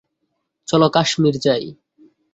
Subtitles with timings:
[0.67, 1.65] চলো কাশ্মির যাই।